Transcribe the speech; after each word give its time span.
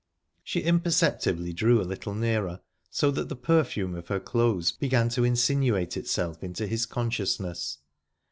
She 0.43 0.61
imperceptibly 0.61 1.53
drew 1.53 1.79
a 1.79 1.85
little 1.85 2.15
nearer, 2.15 2.61
so 2.89 3.11
that 3.11 3.29
the 3.29 3.35
perfume 3.35 3.93
of 3.93 4.07
her 4.07 4.19
clothes 4.19 4.71
began 4.71 5.09
to 5.09 5.23
insinuate 5.23 5.95
itself 5.95 6.43
into 6.43 6.65
his 6.65 6.87
consciousness. 6.87 7.77